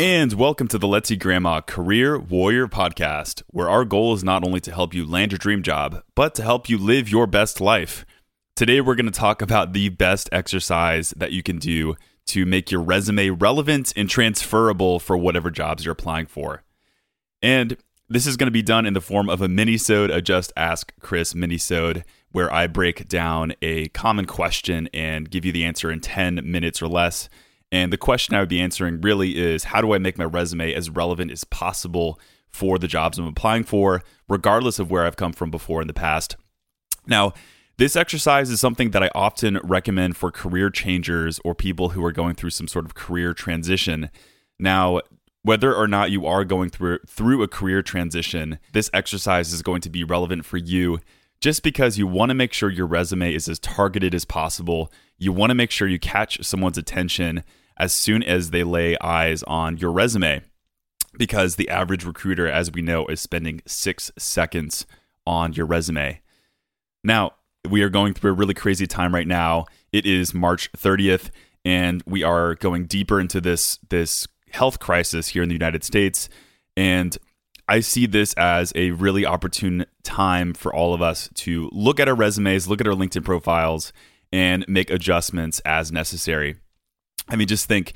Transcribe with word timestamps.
And 0.00 0.32
welcome 0.32 0.66
to 0.68 0.78
the 0.78 0.88
Let's 0.88 1.10
See 1.10 1.16
Grandma 1.16 1.60
Career 1.60 2.18
Warrior 2.18 2.68
Podcast, 2.68 3.42
where 3.48 3.68
our 3.68 3.84
goal 3.84 4.14
is 4.14 4.24
not 4.24 4.46
only 4.46 4.58
to 4.60 4.72
help 4.72 4.94
you 4.94 5.04
land 5.04 5.30
your 5.30 5.38
dream 5.38 5.62
job, 5.62 6.02
but 6.14 6.34
to 6.36 6.42
help 6.42 6.70
you 6.70 6.78
live 6.78 7.10
your 7.10 7.26
best 7.26 7.60
life. 7.60 8.06
Today, 8.56 8.80
we're 8.80 8.94
going 8.94 9.04
to 9.04 9.12
talk 9.12 9.42
about 9.42 9.74
the 9.74 9.90
best 9.90 10.30
exercise 10.32 11.12
that 11.18 11.32
you 11.32 11.42
can 11.42 11.58
do 11.58 11.96
to 12.28 12.46
make 12.46 12.70
your 12.70 12.80
resume 12.80 13.28
relevant 13.28 13.92
and 13.94 14.08
transferable 14.08 15.00
for 15.00 15.18
whatever 15.18 15.50
jobs 15.50 15.84
you're 15.84 15.92
applying 15.92 16.24
for. 16.24 16.62
And 17.42 17.76
this 18.08 18.26
is 18.26 18.38
going 18.38 18.46
to 18.46 18.50
be 18.50 18.62
done 18.62 18.86
in 18.86 18.94
the 18.94 19.02
form 19.02 19.28
of 19.28 19.42
a 19.42 19.48
mini-sode, 19.48 20.10
a 20.10 20.22
Just 20.22 20.50
Ask 20.56 20.94
Chris 21.00 21.34
mini-sode, 21.34 22.06
where 22.32 22.50
I 22.50 22.68
break 22.68 23.06
down 23.06 23.52
a 23.60 23.88
common 23.88 24.24
question 24.24 24.88
and 24.94 25.30
give 25.30 25.44
you 25.44 25.52
the 25.52 25.66
answer 25.66 25.90
in 25.90 26.00
10 26.00 26.40
minutes 26.50 26.80
or 26.80 26.88
less. 26.88 27.28
And 27.72 27.92
the 27.92 27.98
question 27.98 28.34
I 28.34 28.40
would 28.40 28.48
be 28.48 28.60
answering 28.60 29.00
really 29.00 29.38
is 29.38 29.64
how 29.64 29.80
do 29.80 29.92
I 29.94 29.98
make 29.98 30.18
my 30.18 30.24
resume 30.24 30.74
as 30.74 30.90
relevant 30.90 31.30
as 31.30 31.44
possible 31.44 32.18
for 32.48 32.78
the 32.78 32.88
jobs 32.88 33.18
I'm 33.18 33.26
applying 33.26 33.64
for, 33.64 34.02
regardless 34.28 34.78
of 34.78 34.90
where 34.90 35.06
I've 35.06 35.16
come 35.16 35.32
from 35.32 35.50
before 35.50 35.80
in 35.80 35.86
the 35.86 35.94
past? 35.94 36.36
Now, 37.06 37.32
this 37.78 37.96
exercise 37.96 38.50
is 38.50 38.60
something 38.60 38.90
that 38.90 39.02
I 39.02 39.10
often 39.14 39.58
recommend 39.62 40.16
for 40.16 40.30
career 40.30 40.68
changers 40.68 41.40
or 41.44 41.54
people 41.54 41.90
who 41.90 42.04
are 42.04 42.12
going 42.12 42.34
through 42.34 42.50
some 42.50 42.68
sort 42.68 42.84
of 42.84 42.94
career 42.94 43.32
transition. 43.32 44.10
Now, 44.58 45.00
whether 45.42 45.74
or 45.74 45.88
not 45.88 46.10
you 46.10 46.26
are 46.26 46.44
going 46.44 46.68
through 46.68 46.98
through 47.06 47.42
a 47.42 47.48
career 47.48 47.82
transition, 47.82 48.58
this 48.72 48.90
exercise 48.92 49.52
is 49.52 49.62
going 49.62 49.80
to 49.80 49.90
be 49.90 50.04
relevant 50.04 50.44
for 50.44 50.58
you 50.58 50.98
just 51.40 51.62
because 51.62 51.96
you 51.96 52.06
want 52.06 52.28
to 52.28 52.34
make 52.34 52.52
sure 52.52 52.68
your 52.68 52.86
resume 52.86 53.34
is 53.34 53.48
as 53.48 53.58
targeted 53.58 54.14
as 54.14 54.26
possible. 54.26 54.92
You 55.16 55.32
want 55.32 55.48
to 55.50 55.54
make 55.54 55.70
sure 55.70 55.88
you 55.88 55.98
catch 55.98 56.44
someone's 56.44 56.76
attention 56.76 57.44
as 57.80 57.94
soon 57.94 58.22
as 58.22 58.50
they 58.50 58.62
lay 58.62 58.94
eyes 59.00 59.42
on 59.44 59.78
your 59.78 59.90
resume. 59.90 60.42
Because 61.16 61.56
the 61.56 61.70
average 61.70 62.04
recruiter, 62.04 62.46
as 62.46 62.70
we 62.70 62.82
know, 62.82 63.06
is 63.06 63.22
spending 63.22 63.62
six 63.66 64.12
seconds 64.18 64.86
on 65.26 65.54
your 65.54 65.64
resume. 65.64 66.20
Now, 67.02 67.32
we 67.68 67.82
are 67.82 67.88
going 67.88 68.12
through 68.12 68.32
a 68.32 68.34
really 68.34 68.54
crazy 68.54 68.86
time 68.86 69.14
right 69.14 69.26
now. 69.26 69.64
It 69.92 70.04
is 70.04 70.34
March 70.34 70.70
30th, 70.72 71.30
and 71.64 72.02
we 72.06 72.22
are 72.22 72.54
going 72.54 72.84
deeper 72.84 73.18
into 73.18 73.40
this, 73.40 73.78
this 73.88 74.28
health 74.50 74.78
crisis 74.78 75.28
here 75.28 75.42
in 75.42 75.48
the 75.48 75.54
United 75.54 75.82
States. 75.82 76.28
And 76.76 77.16
I 77.66 77.80
see 77.80 78.06
this 78.06 78.34
as 78.34 78.72
a 78.74 78.90
really 78.90 79.24
opportune 79.24 79.86
time 80.02 80.52
for 80.52 80.74
all 80.74 80.92
of 80.92 81.00
us 81.00 81.30
to 81.36 81.70
look 81.72 81.98
at 81.98 82.08
our 82.08 82.14
resumes, 82.14 82.68
look 82.68 82.82
at 82.82 82.86
our 82.86 82.94
LinkedIn 82.94 83.24
profiles, 83.24 83.92
and 84.32 84.66
make 84.68 84.90
adjustments 84.90 85.60
as 85.60 85.90
necessary. 85.90 86.56
I 87.30 87.36
mean, 87.36 87.48
just 87.48 87.66
think 87.66 87.94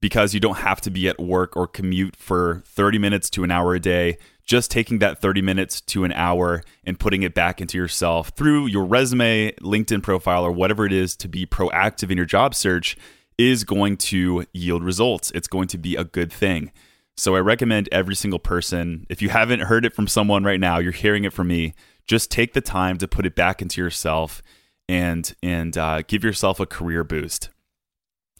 because 0.00 0.34
you 0.34 0.40
don't 0.40 0.58
have 0.58 0.80
to 0.82 0.90
be 0.90 1.08
at 1.08 1.20
work 1.20 1.56
or 1.56 1.66
commute 1.66 2.16
for 2.16 2.62
30 2.66 2.98
minutes 2.98 3.30
to 3.30 3.44
an 3.44 3.50
hour 3.50 3.74
a 3.74 3.80
day, 3.80 4.18
just 4.44 4.70
taking 4.70 4.98
that 4.98 5.20
30 5.20 5.40
minutes 5.40 5.80
to 5.80 6.02
an 6.04 6.12
hour 6.12 6.62
and 6.84 6.98
putting 6.98 7.22
it 7.22 7.34
back 7.34 7.60
into 7.60 7.78
yourself 7.78 8.30
through 8.30 8.66
your 8.66 8.84
resume, 8.84 9.52
LinkedIn 9.60 10.02
profile, 10.02 10.44
or 10.44 10.50
whatever 10.50 10.84
it 10.84 10.92
is 10.92 11.16
to 11.16 11.28
be 11.28 11.46
proactive 11.46 12.10
in 12.10 12.16
your 12.16 12.26
job 12.26 12.54
search 12.54 12.96
is 13.38 13.62
going 13.62 13.96
to 13.96 14.44
yield 14.52 14.82
results. 14.82 15.30
It's 15.34 15.48
going 15.48 15.68
to 15.68 15.78
be 15.78 15.94
a 15.94 16.04
good 16.04 16.32
thing. 16.32 16.72
So 17.16 17.36
I 17.36 17.40
recommend 17.40 17.88
every 17.92 18.16
single 18.16 18.40
person, 18.40 19.06
if 19.08 19.22
you 19.22 19.28
haven't 19.28 19.60
heard 19.60 19.84
it 19.84 19.94
from 19.94 20.08
someone 20.08 20.42
right 20.42 20.60
now, 20.60 20.78
you're 20.78 20.92
hearing 20.92 21.24
it 21.24 21.32
from 21.32 21.48
me, 21.48 21.74
just 22.06 22.30
take 22.30 22.52
the 22.52 22.60
time 22.60 22.98
to 22.98 23.06
put 23.06 23.26
it 23.26 23.36
back 23.36 23.62
into 23.62 23.80
yourself 23.80 24.42
and 24.88 25.34
and 25.42 25.78
uh, 25.78 26.02
give 26.08 26.24
yourself 26.24 26.58
a 26.58 26.66
career 26.66 27.04
boost. 27.04 27.50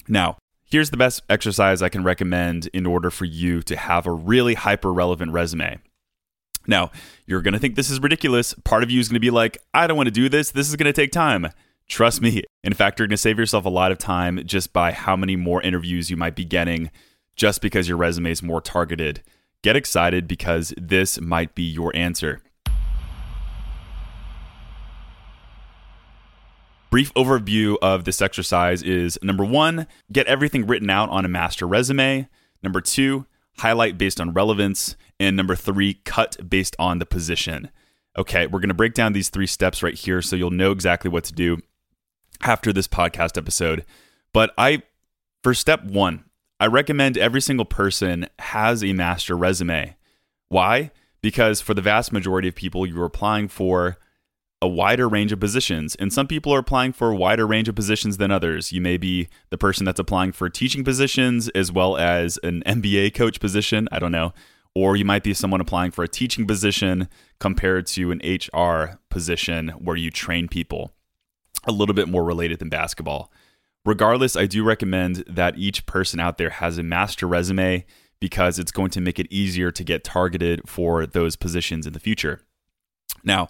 Now, 0.09 0.37
here's 0.65 0.91
the 0.91 0.97
best 0.97 1.23
exercise 1.29 1.83
I 1.83 1.89
can 1.89 2.05
recommend 2.05 2.69
in 2.73 2.87
order 2.87 3.11
for 3.11 3.25
you 3.25 3.63
to 3.63 3.77
have 3.77 4.07
a 4.07 4.13
really 4.13 4.55
hyper 4.55 4.93
relevant 4.93 5.33
resume. 5.33 5.79
Now, 6.67 6.91
you're 7.27 7.43
going 7.43 7.55
to 7.55 7.61
think 7.61 7.75
this 7.75 7.91
is 7.91 8.01
ridiculous. 8.01 8.55
Part 8.65 8.83
of 8.83 8.91
you 8.91 9.01
is 9.01 9.09
going 9.09 9.17
to 9.17 9.21
be 9.21 9.31
like, 9.31 9.59
I 9.75 9.87
don't 9.87 9.97
want 9.97 10.07
to 10.07 10.13
do 10.13 10.29
this. 10.29 10.51
This 10.51 10.69
is 10.69 10.77
going 10.77 10.87
to 10.87 10.93
take 10.93 11.11
time. 11.11 11.49
Trust 11.89 12.23
me. 12.23 12.45
In 12.63 12.73
fact, 12.73 12.99
you're 12.99 13.09
going 13.09 13.17
to 13.17 13.21
save 13.21 13.39
yourself 13.39 13.65
a 13.65 13.71
lot 13.71 13.93
of 13.93 13.99
time 13.99 14.41
just 14.47 14.73
by 14.73 14.93
how 14.93 15.17
many 15.17 15.37
more 15.37 15.61
interviews 15.63 16.11
you 16.11 16.17
might 16.17 16.37
be 16.37 16.45
getting 16.45 16.91
just 17.35 17.61
because 17.61 17.89
your 17.89 17.97
resume 17.97 18.31
is 18.31 18.43
more 18.43 18.61
targeted. 18.61 19.23
Get 19.63 19.77
excited 19.77 20.29
because 20.29 20.75
this 20.77 21.21
might 21.21 21.55
be 21.55 21.63
your 21.63 21.95
answer. 21.97 22.41
Brief 26.93 27.15
overview 27.15 27.79
of 27.81 28.05
this 28.05 28.21
exercise 28.21 28.83
is 28.83 29.19
number 29.23 29.47
one, 29.47 29.87
get 30.13 30.27
everything 30.27 30.67
written 30.67 30.91
out 30.91 31.09
on 31.09 31.25
a 31.25 31.29
master 31.29 31.67
resume. 31.67 32.29
Number 32.63 32.83
two, 32.83 33.25
highlight 33.57 33.97
based 33.97 34.21
on 34.21 34.35
relevance. 34.35 34.95
And 35.19 35.35
number 35.35 35.57
three, 35.57 35.95
cut 36.05 36.51
based 36.51 36.77
on 36.79 36.99
the 36.99 37.07
position. 37.07 37.71
Okay, 38.19 38.47
we're 38.47 38.59
going 38.59 38.69
to 38.69 38.75
break 38.75 38.93
down 38.93 39.15
these 39.15 39.31
three 39.31 39.47
steps 39.47 39.83
right 39.83 39.95
here 39.95 40.21
so 40.21 40.37
you'll 40.37 40.51
know 40.51 40.71
exactly 40.71 41.11
what 41.11 41.25
to 41.25 41.33
do 41.33 41.63
after 42.43 42.75
this 42.75 42.89
podcast 42.89 43.39
episode. 43.39 43.87
But 44.35 44.53
I, 44.59 44.83
for 45.43 45.55
step 45.55 45.85
one, 45.85 46.27
I 46.61 46.67
recommend 46.67 47.17
every 47.17 47.41
single 47.41 47.65
person 47.65 48.29
has 48.39 48.85
a 48.85 48.93
master 48.93 49.35
resume. 49.35 49.97
Why? 50.51 50.91
Because 51.23 51.63
for 51.63 51.73
the 51.73 51.81
vast 51.81 52.13
majority 52.13 52.49
of 52.49 52.55
people, 52.55 52.85
you're 52.85 53.07
applying 53.07 53.49
for 53.49 53.97
a 54.63 54.69
wider 54.69 55.09
range 55.09 55.33
of 55.33 55.41
positions. 55.41 55.97
And 55.97 56.13
some 56.13 56.29
people 56.29 56.55
are 56.55 56.61
applying 56.61 56.93
for 56.93 57.11
a 57.11 57.17
wider 57.17 57.47
range 57.47 57.69
of 57.69 57.75
positions 57.75 58.17
than 58.17 58.31
others. 58.31 58.73
You 58.73 58.81
may 58.81 58.97
be 58.97 59.29
the 59.51 59.59
person 59.59 59.85
that's 59.85 59.99
applying 59.99 60.31
for 60.33 60.49
teaching 60.49 60.85
positions 60.85 61.49
as 61.51 61.73
well 61.73 61.97
as 61.97 62.39
an 62.45 62.63
NBA 62.65 63.13
coach 63.15 63.41
position. 63.41 63.89
I 63.91 63.99
don't 63.99 64.13
know. 64.13 64.33
Or 64.75 64.97
you 64.97 65.05
might 65.05 65.25
be 65.25 65.35
someone 65.35 65.61
applying 65.61 65.91
for 65.91 66.05
a 66.05 66.09
teaching 66.09 66.47
position 66.47 67.09
compared 67.41 67.87
to 67.89 68.13
an 68.13 68.23
HR 68.25 69.01
position 69.11 69.71
where 69.71 69.97
you 69.97 70.11
train 70.11 70.47
people. 70.47 70.93
A 71.65 71.73
little 71.73 71.95
bit 71.95 72.09
more 72.09 72.25
related 72.25 72.61
than 72.61 72.69
basketball. 72.69 73.33
Regardless, 73.85 74.37
I 74.37 74.47
do 74.47 74.63
recommend 74.63 75.25
that 75.27 75.59
each 75.59 75.87
person 75.87 76.21
out 76.21 76.39
there 76.39 76.51
has 76.51 76.79
a 76.79 76.85
master 76.85 77.27
resume 77.27 77.85
because 78.21 78.61
it's 78.61 78.71
going 78.71 78.91
to 78.91 79.01
make 79.01 79.19
it 79.19 79.27
easier 79.29 79.73
to 79.73 79.83
get 79.83 80.05
targeted 80.05 80.69
for 80.69 81.05
those 81.05 81.35
positions 81.35 81.85
in 81.85 81.93
the 81.93 82.01
future. 82.01 82.41
Now, 83.25 83.49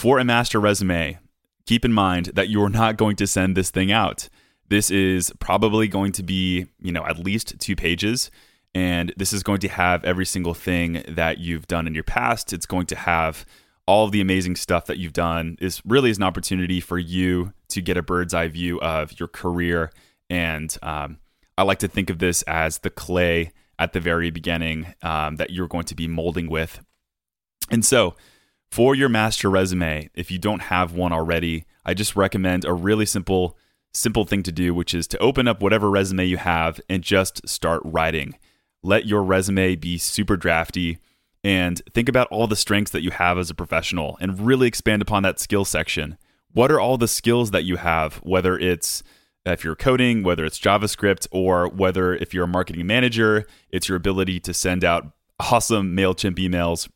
for 0.00 0.18
a 0.18 0.24
master 0.24 0.58
resume, 0.58 1.18
keep 1.66 1.84
in 1.84 1.92
mind 1.92 2.30
that 2.32 2.48
you're 2.48 2.70
not 2.70 2.96
going 2.96 3.16
to 3.16 3.26
send 3.26 3.54
this 3.54 3.68
thing 3.68 3.92
out. 3.92 4.30
This 4.70 4.90
is 4.90 5.30
probably 5.40 5.88
going 5.88 6.12
to 6.12 6.22
be, 6.22 6.68
you 6.80 6.90
know, 6.90 7.04
at 7.04 7.18
least 7.18 7.60
two 7.60 7.76
pages. 7.76 8.30
And 8.74 9.12
this 9.18 9.34
is 9.34 9.42
going 9.42 9.60
to 9.60 9.68
have 9.68 10.02
every 10.02 10.24
single 10.24 10.54
thing 10.54 11.02
that 11.06 11.36
you've 11.36 11.66
done 11.66 11.86
in 11.86 11.92
your 11.92 12.02
past. 12.02 12.54
It's 12.54 12.64
going 12.64 12.86
to 12.86 12.96
have 12.96 13.44
all 13.84 14.06
of 14.06 14.12
the 14.12 14.22
amazing 14.22 14.56
stuff 14.56 14.86
that 14.86 14.96
you've 14.96 15.12
done. 15.12 15.58
Is 15.60 15.82
really 15.84 16.08
is 16.08 16.16
an 16.16 16.22
opportunity 16.22 16.80
for 16.80 16.98
you 16.98 17.52
to 17.68 17.82
get 17.82 17.98
a 17.98 18.02
bird's 18.02 18.32
eye 18.32 18.48
view 18.48 18.80
of 18.80 19.20
your 19.20 19.28
career. 19.28 19.92
And 20.30 20.74
um, 20.82 21.18
I 21.58 21.64
like 21.64 21.80
to 21.80 21.88
think 21.88 22.08
of 22.08 22.20
this 22.20 22.40
as 22.44 22.78
the 22.78 22.90
clay 22.90 23.52
at 23.78 23.92
the 23.92 24.00
very 24.00 24.30
beginning 24.30 24.94
um, 25.02 25.36
that 25.36 25.50
you're 25.50 25.68
going 25.68 25.84
to 25.84 25.94
be 25.94 26.08
molding 26.08 26.48
with. 26.48 26.80
And 27.70 27.84
so, 27.84 28.14
for 28.70 28.94
your 28.94 29.08
master 29.08 29.50
resume, 29.50 30.10
if 30.14 30.30
you 30.30 30.38
don't 30.38 30.62
have 30.62 30.92
one 30.92 31.12
already, 31.12 31.64
I 31.84 31.94
just 31.94 32.16
recommend 32.16 32.64
a 32.64 32.72
really 32.72 33.06
simple 33.06 33.56
simple 33.92 34.24
thing 34.24 34.42
to 34.44 34.52
do, 34.52 34.72
which 34.72 34.94
is 34.94 35.08
to 35.08 35.18
open 35.18 35.48
up 35.48 35.60
whatever 35.60 35.90
resume 35.90 36.24
you 36.24 36.36
have 36.36 36.80
and 36.88 37.02
just 37.02 37.48
start 37.48 37.82
writing. 37.84 38.36
Let 38.84 39.06
your 39.06 39.24
resume 39.24 39.74
be 39.74 39.98
super 39.98 40.36
drafty 40.36 40.98
and 41.42 41.82
think 41.92 42.08
about 42.08 42.28
all 42.28 42.46
the 42.46 42.54
strengths 42.54 42.92
that 42.92 43.02
you 43.02 43.10
have 43.10 43.36
as 43.36 43.50
a 43.50 43.54
professional 43.54 44.16
and 44.20 44.46
really 44.46 44.68
expand 44.68 45.02
upon 45.02 45.24
that 45.24 45.40
skill 45.40 45.64
section. 45.64 46.18
What 46.52 46.70
are 46.70 46.78
all 46.78 46.98
the 46.98 47.08
skills 47.08 47.50
that 47.50 47.64
you 47.64 47.76
have, 47.76 48.16
whether 48.16 48.56
it's 48.56 49.02
if 49.46 49.64
you're 49.64 49.74
coding, 49.74 50.22
whether 50.22 50.44
it's 50.44 50.60
JavaScript, 50.60 51.26
or 51.30 51.68
whether 51.68 52.14
if 52.14 52.32
you're 52.34 52.44
a 52.44 52.48
marketing 52.48 52.86
manager, 52.86 53.46
it's 53.70 53.88
your 53.88 53.96
ability 53.96 54.38
to 54.40 54.54
send 54.54 54.84
out 54.84 55.12
awesome 55.40 55.96
MailChimp 55.96 56.36
emails, 56.36 56.88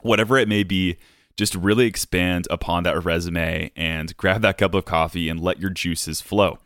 whatever 0.00 0.36
it 0.38 0.48
may 0.48 0.62
be, 0.62 0.96
just 1.36 1.54
really 1.54 1.86
expand 1.86 2.46
upon 2.50 2.82
that 2.84 3.04
resume 3.04 3.70
and 3.76 4.16
grab 4.16 4.42
that 4.42 4.58
cup 4.58 4.74
of 4.74 4.84
coffee 4.84 5.28
and 5.28 5.40
let 5.40 5.60
your 5.60 5.70
juices 5.70 6.20
flow. 6.20 6.58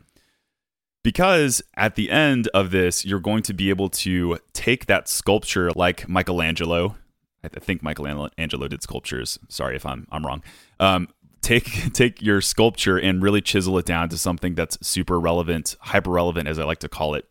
Because 1.03 1.61
at 1.75 1.95
the 1.95 2.11
end 2.11 2.47
of 2.53 2.71
this, 2.71 3.03
you're 3.03 3.19
going 3.19 3.43
to 3.43 3.53
be 3.53 3.69
able 3.69 3.89
to 3.89 4.37
take 4.53 4.85
that 4.85 5.09
sculpture 5.09 5.71
like 5.71 6.07
Michelangelo. 6.07 6.95
I 7.43 7.47
think 7.47 7.81
Michelangelo 7.81 8.67
did 8.67 8.83
sculptures. 8.83 9.39
Sorry 9.49 9.75
if 9.75 9.85
I'm 9.85 10.07
I'm 10.11 10.25
wrong. 10.25 10.43
Um, 10.79 11.07
take 11.41 11.91
take 11.93 12.21
your 12.21 12.39
sculpture 12.39 12.97
and 12.97 13.23
really 13.23 13.41
chisel 13.41 13.77
it 13.79 13.85
down 13.85 14.09
to 14.09 14.17
something 14.17 14.53
that's 14.53 14.77
super 14.85 15.19
relevant, 15.19 15.75
hyper 15.79 16.11
relevant, 16.11 16.47
as 16.47 16.59
I 16.59 16.65
like 16.65 16.79
to 16.79 16.89
call 16.89 17.15
it. 17.15 17.27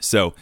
So 0.00 0.34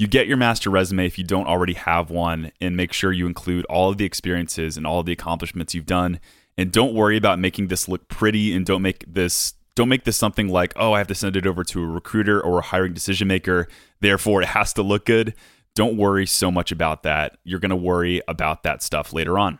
you 0.00 0.06
get 0.06 0.26
your 0.26 0.36
master 0.36 0.70
resume 0.70 1.06
if 1.06 1.18
you 1.18 1.24
don't 1.24 1.46
already 1.46 1.74
have 1.74 2.10
one 2.10 2.52
and 2.60 2.76
make 2.76 2.92
sure 2.92 3.12
you 3.12 3.26
include 3.26 3.64
all 3.66 3.90
of 3.90 3.98
the 3.98 4.04
experiences 4.04 4.76
and 4.76 4.86
all 4.86 5.00
of 5.00 5.06
the 5.06 5.12
accomplishments 5.12 5.74
you've 5.74 5.86
done 5.86 6.18
and 6.56 6.72
don't 6.72 6.94
worry 6.94 7.16
about 7.16 7.38
making 7.38 7.68
this 7.68 7.88
look 7.88 8.08
pretty 8.08 8.54
and 8.54 8.64
don't 8.64 8.82
make 8.82 9.04
this 9.06 9.54
don't 9.74 9.88
make 9.88 10.04
this 10.04 10.16
something 10.16 10.48
like 10.48 10.72
oh 10.76 10.92
i 10.92 10.98
have 10.98 11.06
to 11.06 11.14
send 11.14 11.36
it 11.36 11.46
over 11.46 11.62
to 11.64 11.82
a 11.82 11.86
recruiter 11.86 12.40
or 12.40 12.58
a 12.58 12.62
hiring 12.62 12.94
decision 12.94 13.28
maker 13.28 13.68
therefore 14.00 14.42
it 14.42 14.48
has 14.48 14.72
to 14.72 14.82
look 14.82 15.04
good 15.04 15.34
don't 15.74 15.96
worry 15.96 16.26
so 16.26 16.50
much 16.50 16.72
about 16.72 17.02
that. 17.04 17.38
You're 17.44 17.60
going 17.60 17.70
to 17.70 17.76
worry 17.76 18.20
about 18.28 18.62
that 18.64 18.82
stuff 18.82 19.12
later 19.12 19.38
on. 19.38 19.58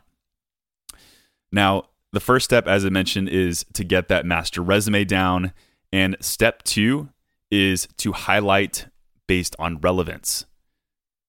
Now, 1.53 1.85
the 2.13 2.21
first 2.21 2.45
step, 2.45 2.67
as 2.67 2.85
I 2.85 2.89
mentioned, 2.89 3.29
is 3.29 3.65
to 3.75 3.85
get 3.85 4.09
that 4.09 4.27
master 4.27 4.63
resume 4.63 5.05
down. 5.05 5.53
And 5.93 6.17
step 6.21 6.63
two 6.63 7.11
is 7.51 7.89
to 7.99 8.13
highlight 8.13 8.87
based 9.31 9.55
on 9.61 9.79
relevance. 9.79 10.45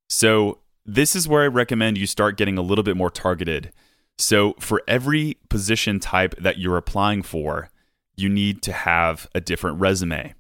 So, 0.09 0.57
this 0.88 1.15
is 1.15 1.27
where 1.27 1.44
I 1.44 1.48
recommend 1.48 2.00
you 2.00 2.07
start 2.07 2.36
getting 2.36 2.57
a 2.57 2.63
little 2.63 2.83
bit 2.83 2.98
more 2.98 3.12
targeted. 3.12 3.71
So, 4.18 4.56
for 4.59 4.81
every 4.88 5.38
position 5.50 6.00
type 6.00 6.33
that 6.39 6.57
you're 6.57 6.77
applying 6.77 7.21
for, 7.21 7.69
you 8.15 8.27
need 8.27 8.63
to 8.63 8.71
have 8.71 9.30
a 9.36 9.39
different 9.39 9.80
resume. 9.80 10.33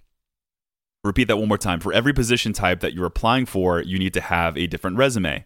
Repeat 1.03 1.25
that 1.25 1.37
one 1.37 1.49
more 1.49 1.59
time. 1.59 1.79
For 1.79 1.93
every 1.93 2.13
position 2.13 2.51
type 2.51 2.79
that 2.79 2.95
you're 2.95 3.05
applying 3.05 3.45
for, 3.45 3.79
you 3.79 3.99
need 3.99 4.15
to 4.15 4.21
have 4.21 4.57
a 4.57 4.65
different 4.65 4.97
resume. 4.97 5.45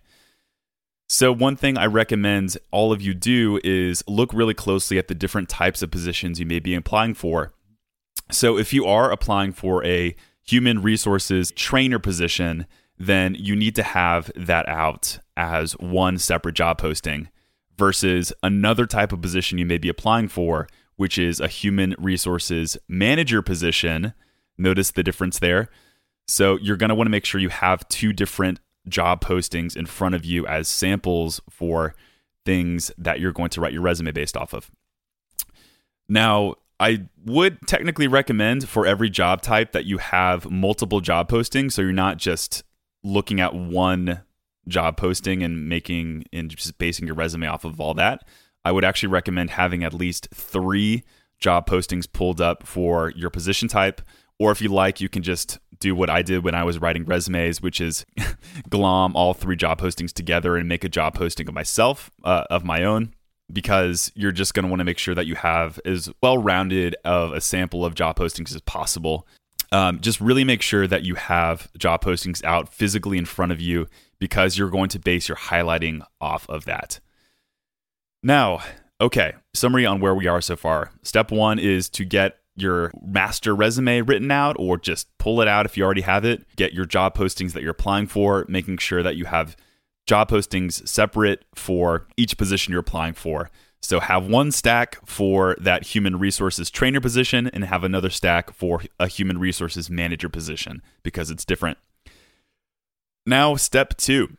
So, 1.09 1.33
one 1.33 1.57
thing 1.57 1.77
I 1.77 1.85
recommend 1.85 2.57
all 2.71 2.93
of 2.93 3.01
you 3.01 3.13
do 3.13 3.59
is 3.61 4.05
look 4.07 4.33
really 4.33 4.53
closely 4.53 4.97
at 4.97 5.09
the 5.09 5.15
different 5.15 5.49
types 5.49 5.81
of 5.81 5.91
positions 5.91 6.39
you 6.39 6.45
may 6.45 6.59
be 6.59 6.75
applying 6.75 7.13
for. 7.13 7.51
So, 8.31 8.57
if 8.57 8.71
you 8.71 8.85
are 8.85 9.11
applying 9.11 9.51
for 9.51 9.83
a 9.83 10.15
human 10.45 10.81
resources 10.81 11.51
trainer 11.51 11.99
position, 11.99 12.65
then 12.97 13.35
you 13.35 13.55
need 13.55 13.75
to 13.75 13.83
have 13.83 14.31
that 14.35 14.67
out 14.69 15.19
as 15.35 15.73
one 15.73 16.17
separate 16.17 16.55
job 16.55 16.77
posting 16.77 17.29
versus 17.77 18.31
another 18.41 18.85
type 18.85 19.11
of 19.11 19.21
position 19.21 19.57
you 19.57 19.65
may 19.65 19.77
be 19.77 19.89
applying 19.89 20.27
for, 20.27 20.67
which 20.95 21.17
is 21.17 21.39
a 21.39 21.47
human 21.47 21.93
resources 21.97 22.77
manager 22.87 23.41
position. 23.41 24.13
Notice 24.57 24.91
the 24.91 25.03
difference 25.03 25.39
there. 25.39 25.69
So 26.27 26.57
you're 26.57 26.77
going 26.77 26.89
to 26.89 26.95
want 26.95 27.07
to 27.07 27.11
make 27.11 27.25
sure 27.25 27.41
you 27.41 27.49
have 27.49 27.87
two 27.89 28.13
different 28.13 28.59
job 28.87 29.21
postings 29.21 29.75
in 29.75 29.85
front 29.85 30.15
of 30.15 30.23
you 30.23 30.47
as 30.47 30.67
samples 30.67 31.41
for 31.49 31.95
things 32.45 32.91
that 32.97 33.19
you're 33.19 33.31
going 33.31 33.49
to 33.49 33.61
write 33.61 33.73
your 33.73 33.81
resume 33.81 34.11
based 34.11 34.37
off 34.37 34.53
of. 34.53 34.71
Now, 36.07 36.55
I 36.79 37.07
would 37.25 37.59
technically 37.67 38.07
recommend 38.07 38.67
for 38.67 38.85
every 38.85 39.09
job 39.09 39.41
type 39.41 39.71
that 39.71 39.85
you 39.85 39.97
have 39.97 40.49
multiple 40.49 40.99
job 40.99 41.29
postings 41.29 41.71
so 41.73 41.81
you're 41.81 41.93
not 41.93 42.17
just 42.17 42.63
looking 43.03 43.39
at 43.39 43.53
one 43.53 44.21
job 44.67 44.97
posting 44.97 45.43
and 45.43 45.69
making 45.69 46.25
and 46.33 46.49
just 46.49 46.77
basing 46.77 47.05
your 47.05 47.15
resume 47.15 47.47
off 47.47 47.63
of 47.63 47.79
all 47.79 47.93
that. 47.93 48.27
I 48.65 48.71
would 48.71 48.83
actually 48.83 49.09
recommend 49.09 49.51
having 49.51 49.83
at 49.83 49.93
least 49.93 50.27
3 50.33 51.03
job 51.39 51.67
postings 51.67 52.11
pulled 52.11 52.41
up 52.41 52.65
for 52.65 53.11
your 53.15 53.29
position 53.29 53.67
type 53.67 54.01
or 54.39 54.51
if 54.51 54.61
you 54.61 54.69
like 54.69 54.99
you 54.99 55.07
can 55.07 55.23
just 55.23 55.59
do 55.79 55.95
what 55.95 56.09
I 56.09 56.21
did 56.21 56.43
when 56.43 56.55
I 56.55 56.63
was 56.63 56.79
writing 56.79 57.05
resumes, 57.05 57.61
which 57.61 57.79
is 57.79 58.05
glom 58.69 59.15
all 59.15 59.33
three 59.33 59.55
job 59.55 59.79
postings 59.79 60.13
together 60.13 60.57
and 60.57 60.67
make 60.67 60.83
a 60.83 60.89
job 60.89 61.15
posting 61.15 61.47
of 61.47 61.53
myself, 61.53 62.11
uh, 62.23 62.43
of 62.49 62.63
my 62.63 62.83
own 62.83 63.13
because 63.51 64.11
you're 64.15 64.31
just 64.31 64.53
going 64.53 64.63
to 64.63 64.69
want 64.69 64.79
to 64.79 64.85
make 64.85 64.97
sure 64.97 65.15
that 65.15 65.27
you 65.27 65.35
have 65.35 65.79
as 65.85 66.09
well 66.21 66.37
rounded 66.37 66.95
of 67.05 67.31
a 67.31 67.41
sample 67.41 67.85
of 67.85 67.95
job 67.95 68.17
postings 68.17 68.53
as 68.53 68.61
possible. 68.61 69.27
Um, 69.71 69.99
just 69.99 70.21
really 70.21 70.43
make 70.43 70.61
sure 70.61 70.87
that 70.87 71.03
you 71.03 71.15
have 71.15 71.71
job 71.77 72.03
postings 72.03 72.43
out 72.43 72.73
physically 72.73 73.17
in 73.17 73.25
front 73.25 73.51
of 73.51 73.59
you 73.59 73.87
because 74.19 74.57
you're 74.57 74.69
going 74.69 74.89
to 74.89 74.99
base 74.99 75.27
your 75.27 75.37
highlighting 75.37 76.01
off 76.21 76.47
of 76.49 76.65
that. 76.65 76.99
Now, 78.23 78.61
okay, 78.99 79.33
summary 79.53 79.85
on 79.85 79.99
where 79.99 80.15
we 80.15 80.27
are 80.27 80.41
so 80.41 80.55
far. 80.55 80.91
Step 81.03 81.31
one 81.31 81.59
is 81.59 81.89
to 81.89 82.05
get 82.05 82.37
your 82.55 82.91
master 83.01 83.53
resume 83.53 84.01
written 84.01 84.31
out 84.31 84.55
or 84.57 84.77
just 84.77 85.07
pull 85.17 85.41
it 85.41 85.47
out 85.47 85.65
if 85.65 85.75
you 85.77 85.83
already 85.83 86.01
have 86.01 86.23
it. 86.23 86.45
Get 86.55 86.73
your 86.73 86.85
job 86.85 87.15
postings 87.15 87.51
that 87.53 87.61
you're 87.61 87.71
applying 87.71 88.07
for, 88.07 88.45
making 88.47 88.77
sure 88.77 89.03
that 89.03 89.17
you 89.17 89.25
have 89.25 89.57
job 90.05 90.29
postings 90.29 90.87
separate 90.87 91.45
for 91.55 92.07
each 92.17 92.37
position 92.37 92.71
you're 92.71 92.81
applying 92.81 93.13
for. 93.13 93.49
So 93.81 93.99
have 93.99 94.25
one 94.25 94.51
stack 94.51 94.97
for 95.05 95.55
that 95.59 95.83
human 95.83 96.17
resources 96.17 96.71
trainer 96.71 96.99
position 96.99 97.47
and 97.53 97.65
have 97.65 97.83
another 97.83 98.09
stack 98.09 98.53
for 98.53 98.81
a 98.99 99.07
human 99.07 99.37
resources 99.37 99.89
manager 99.89 100.29
position 100.29 100.81
because 101.03 101.29
it's 101.29 101.45
different. 101.45 101.77
Now, 103.27 103.55
step 103.55 103.95
two. 103.97 104.37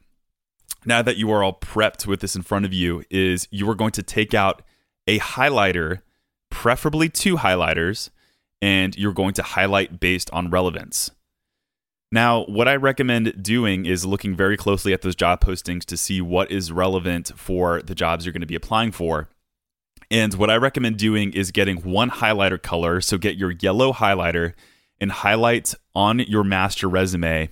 Now 0.85 1.03
that 1.03 1.17
you 1.17 1.31
are 1.33 1.43
all 1.43 1.59
prepped 1.59 2.07
with 2.07 2.21
this 2.21 2.37
in 2.37 2.43
front 2.43 2.65
of 2.65 2.73
you, 2.73 3.03
is 3.11 3.49
you 3.51 3.69
are 3.69 3.75
going 3.75 3.93
to 3.93 4.03
take 4.03 4.35
out 4.35 4.62
a 5.09 5.19
highlighter, 5.19 6.03
preferably 6.51 7.09
two 7.09 7.37
highlighters, 7.37 8.11
and 8.62 8.97
you're 8.97 9.12
going 9.12 9.35
to 9.35 9.43
highlight 9.43 9.99
based 9.99 10.31
on 10.33 10.51
relevance. 10.51 11.11
Now, 12.12 12.44
what 12.44 12.69
I 12.69 12.76
recommend 12.76 13.43
doing 13.43 13.85
is 13.85 14.06
looking 14.06 14.37
very 14.37 14.56
closely 14.56 14.93
at 14.93 15.03
those 15.03 15.17
job 15.17 15.41
postings 15.41 15.85
to 15.87 15.97
see 15.97 16.20
what 16.20 16.50
is 16.50 16.70
relevant 16.70 17.32
for 17.37 17.82
the 17.82 17.94
jobs 17.94 18.25
you're 18.25 18.32
going 18.32 18.41
to 18.41 18.47
be 18.47 18.55
applying 18.55 18.93
for. 18.93 19.29
And 20.11 20.35
what 20.35 20.50
I 20.50 20.56
recommend 20.56 20.99
doing 20.99 21.32
is 21.32 21.50
getting 21.50 21.79
one 21.79 22.11
highlighter 22.11 22.62
color. 22.62 23.00
So 23.00 23.19
get 23.19 23.37
your 23.37 23.50
yellow 23.50 23.93
highlighter 23.93 24.55
and 25.00 25.11
highlight 25.11 25.75
on 25.94 26.20
your 26.20 26.44
master 26.44 26.88
resume 26.88 27.50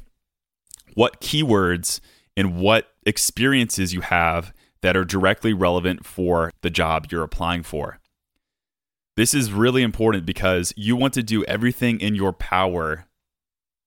what 0.95 1.21
keywords 1.21 1.99
and 2.37 2.57
what 2.57 2.93
experiences 3.05 3.93
you 3.93 4.01
have 4.03 4.53
that 4.83 4.97
are 4.97 5.05
directly 5.05 5.53
relevant 5.53 6.07
for 6.07 6.53
the 6.63 6.71
job 6.71 7.09
you're 7.11 7.25
applying 7.25 7.63
for. 7.63 7.99
This 9.17 9.35
is 9.35 9.53
really 9.53 9.83
important 9.83 10.27
because 10.27 10.73
you 10.77 10.95
want 10.95 11.15
to 11.15 11.23
do 11.23 11.45
everything 11.45 12.01
in 12.01 12.15
your 12.15 12.33
power 12.33 13.07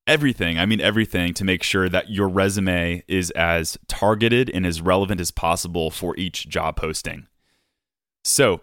everything, 0.08 0.58
I 0.58 0.66
mean 0.66 0.82
everything, 0.82 1.34
to 1.36 1.44
make 1.44 1.64
sure 1.64 1.90
that 1.90 2.10
your 2.10 2.28
resume 2.28 3.04
is 3.08 3.32
as 3.32 3.78
targeted 3.88 4.50
and 4.50 4.66
as 4.66 4.82
relevant 4.82 5.22
as 5.22 5.32
possible 5.32 5.92
for 5.92 6.16
each 6.18 6.48
job 6.48 6.78
posting. 6.78 7.28
So, 8.24 8.62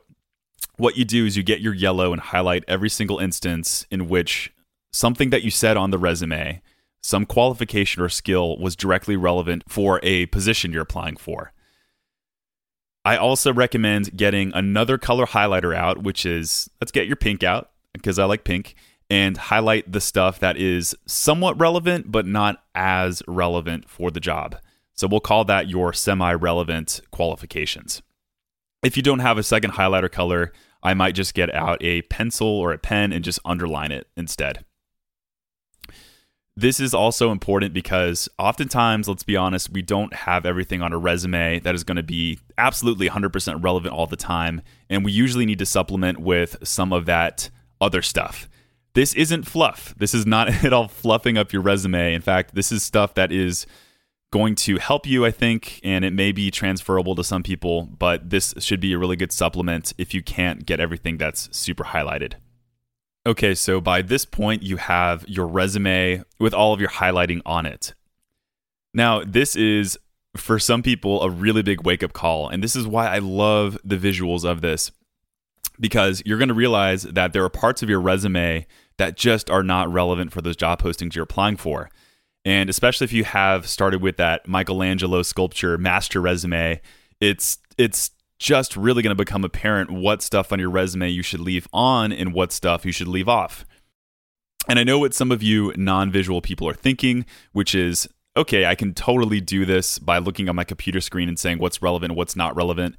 what 0.76 0.96
you 0.96 1.04
do 1.04 1.24
is 1.26 1.36
you 1.36 1.42
get 1.42 1.60
your 1.60 1.74
yellow 1.74 2.12
and 2.12 2.20
highlight 2.20 2.64
every 2.66 2.88
single 2.88 3.18
instance 3.18 3.86
in 3.90 4.08
which 4.08 4.52
something 4.92 5.30
that 5.30 5.42
you 5.42 5.50
said 5.50 5.76
on 5.76 5.90
the 5.90 5.98
resume, 5.98 6.60
some 7.02 7.26
qualification 7.26 8.02
or 8.02 8.08
skill 8.08 8.58
was 8.58 8.74
directly 8.74 9.16
relevant 9.16 9.62
for 9.68 10.00
a 10.02 10.26
position 10.26 10.72
you're 10.72 10.82
applying 10.82 11.16
for. 11.16 11.52
I 13.04 13.16
also 13.16 13.52
recommend 13.52 14.16
getting 14.16 14.52
another 14.54 14.96
color 14.96 15.26
highlighter 15.26 15.76
out, 15.76 16.02
which 16.02 16.24
is 16.24 16.70
let's 16.80 16.92
get 16.92 17.06
your 17.06 17.16
pink 17.16 17.42
out 17.42 17.70
because 17.92 18.18
I 18.18 18.24
like 18.24 18.44
pink 18.44 18.74
and 19.10 19.36
highlight 19.36 19.90
the 19.90 20.00
stuff 20.00 20.38
that 20.40 20.56
is 20.56 20.94
somewhat 21.06 21.58
relevant, 21.58 22.10
but 22.10 22.26
not 22.26 22.64
as 22.74 23.22
relevant 23.28 23.88
for 23.88 24.10
the 24.10 24.20
job. 24.20 24.56
So 24.94 25.06
we'll 25.06 25.20
call 25.20 25.44
that 25.46 25.68
your 25.68 25.92
semi 25.92 26.32
relevant 26.32 27.00
qualifications. 27.10 28.02
If 28.82 28.96
you 28.96 29.02
don't 29.02 29.20
have 29.20 29.38
a 29.38 29.42
second 29.42 29.72
highlighter 29.72 30.10
color, 30.10 30.52
I 30.82 30.94
might 30.94 31.14
just 31.14 31.34
get 31.34 31.52
out 31.54 31.82
a 31.82 32.02
pencil 32.02 32.46
or 32.46 32.72
a 32.72 32.78
pen 32.78 33.12
and 33.12 33.24
just 33.24 33.40
underline 33.44 33.90
it 33.90 34.06
instead. 34.16 34.64
This 36.56 36.78
is 36.78 36.94
also 36.94 37.32
important 37.32 37.74
because 37.74 38.28
oftentimes, 38.38 39.08
let's 39.08 39.24
be 39.24 39.36
honest, 39.36 39.70
we 39.70 39.82
don't 39.82 40.14
have 40.14 40.46
everything 40.46 40.82
on 40.82 40.92
a 40.92 40.98
resume 40.98 41.58
that 41.60 41.74
is 41.74 41.82
going 41.82 41.96
to 41.96 42.04
be 42.04 42.38
absolutely 42.56 43.08
100% 43.08 43.64
relevant 43.64 43.92
all 43.92 44.06
the 44.06 44.16
time. 44.16 44.62
And 44.88 45.04
we 45.04 45.10
usually 45.10 45.46
need 45.46 45.58
to 45.58 45.66
supplement 45.66 46.20
with 46.20 46.56
some 46.62 46.92
of 46.92 47.06
that 47.06 47.50
other 47.80 48.02
stuff 48.02 48.48
this 48.94 49.14
isn't 49.14 49.44
fluff. 49.44 49.94
This 49.96 50.14
is 50.14 50.26
not 50.26 50.48
at 50.64 50.72
all 50.72 50.88
fluffing 50.88 51.36
up 51.36 51.52
your 51.52 51.62
resume. 51.62 52.14
In 52.14 52.22
fact, 52.22 52.54
this 52.54 52.72
is 52.72 52.82
stuff 52.82 53.14
that 53.14 53.32
is 53.32 53.66
going 54.32 54.56
to 54.56 54.78
help 54.78 55.06
you, 55.06 55.24
I 55.24 55.30
think, 55.30 55.80
and 55.84 56.04
it 56.04 56.12
may 56.12 56.32
be 56.32 56.50
transferable 56.50 57.14
to 57.14 57.22
some 57.22 57.44
people, 57.44 57.84
but 57.84 58.30
this 58.30 58.52
should 58.58 58.80
be 58.80 58.92
a 58.92 58.98
really 58.98 59.14
good 59.14 59.30
supplement 59.30 59.92
if 59.96 60.12
you 60.12 60.24
can't 60.24 60.66
get 60.66 60.80
everything 60.80 61.18
that's 61.18 61.56
super 61.56 61.84
highlighted. 61.84 62.34
Okay, 63.26 63.54
so 63.54 63.80
by 63.80 64.02
this 64.02 64.24
point, 64.24 64.62
you 64.62 64.76
have 64.76 65.24
your 65.28 65.46
resume 65.46 66.22
with 66.40 66.52
all 66.52 66.72
of 66.72 66.80
your 66.80 66.90
highlighting 66.90 67.42
on 67.46 67.64
it. 67.64 67.94
Now, 68.92 69.22
this 69.24 69.54
is 69.54 69.98
for 70.36 70.58
some 70.58 70.82
people 70.82 71.22
a 71.22 71.30
really 71.30 71.62
big 71.62 71.84
wake 71.84 72.02
up 72.02 72.12
call, 72.12 72.48
and 72.48 72.62
this 72.62 72.74
is 72.74 72.88
why 72.88 73.06
I 73.06 73.18
love 73.18 73.78
the 73.84 73.96
visuals 73.96 74.44
of 74.44 74.60
this 74.60 74.90
because 75.80 76.22
you're 76.24 76.38
going 76.38 76.48
to 76.48 76.54
realize 76.54 77.02
that 77.02 77.32
there 77.32 77.44
are 77.44 77.50
parts 77.50 77.82
of 77.82 77.90
your 77.90 78.00
resume 78.00 78.66
that 78.98 79.16
just 79.16 79.50
are 79.50 79.62
not 79.62 79.92
relevant 79.92 80.32
for 80.32 80.40
those 80.40 80.56
job 80.56 80.80
postings 80.80 81.14
you're 81.14 81.24
applying 81.24 81.56
for. 81.56 81.90
And 82.44 82.68
especially 82.68 83.06
if 83.06 83.12
you 83.12 83.24
have 83.24 83.66
started 83.66 84.02
with 84.02 84.16
that 84.18 84.46
Michelangelo 84.46 85.22
sculpture 85.22 85.78
master 85.78 86.20
resume, 86.20 86.80
it's 87.20 87.58
it's 87.78 88.10
just 88.38 88.76
really 88.76 89.02
going 89.02 89.16
to 89.16 89.22
become 89.22 89.44
apparent 89.44 89.90
what 89.90 90.20
stuff 90.20 90.52
on 90.52 90.58
your 90.58 90.70
resume 90.70 91.08
you 91.08 91.22
should 91.22 91.40
leave 91.40 91.66
on 91.72 92.12
and 92.12 92.34
what 92.34 92.52
stuff 92.52 92.84
you 92.84 92.92
should 92.92 93.08
leave 93.08 93.28
off. 93.28 93.64
And 94.68 94.78
I 94.78 94.84
know 94.84 94.98
what 94.98 95.14
some 95.14 95.32
of 95.32 95.42
you 95.42 95.72
non-visual 95.76 96.42
people 96.42 96.68
are 96.68 96.74
thinking, 96.74 97.24
which 97.52 97.74
is 97.74 98.08
okay, 98.36 98.66
I 98.66 98.74
can 98.74 98.94
totally 98.94 99.40
do 99.40 99.64
this 99.64 99.98
by 99.98 100.18
looking 100.18 100.48
on 100.48 100.56
my 100.56 100.64
computer 100.64 101.00
screen 101.00 101.28
and 101.28 101.38
saying 101.38 101.58
what's 101.58 101.80
relevant, 101.80 102.14
what's 102.14 102.36
not 102.36 102.56
relevant 102.56 102.96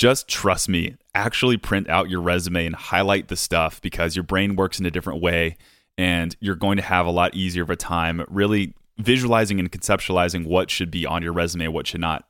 just 0.00 0.28
trust 0.28 0.66
me, 0.66 0.96
actually 1.14 1.58
print 1.58 1.86
out 1.90 2.08
your 2.08 2.22
resume 2.22 2.64
and 2.64 2.74
highlight 2.74 3.28
the 3.28 3.36
stuff 3.36 3.82
because 3.82 4.16
your 4.16 4.22
brain 4.22 4.56
works 4.56 4.80
in 4.80 4.86
a 4.86 4.90
different 4.90 5.20
way 5.20 5.58
and 5.98 6.34
you're 6.40 6.54
going 6.54 6.78
to 6.78 6.82
have 6.82 7.04
a 7.04 7.10
lot 7.10 7.34
easier 7.34 7.62
of 7.62 7.68
a 7.68 7.76
time 7.76 8.24
really 8.30 8.72
visualizing 8.96 9.60
and 9.60 9.70
conceptualizing 9.70 10.46
what 10.46 10.70
should 10.70 10.90
be 10.90 11.04
on 11.04 11.22
your 11.22 11.34
resume, 11.34 11.68
what 11.68 11.86
should 11.86 12.00
not. 12.00 12.26